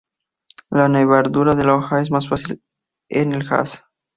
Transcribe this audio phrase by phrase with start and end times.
[0.71, 2.63] La nervadura de la hoja es más fácil
[3.07, 3.85] en el haz.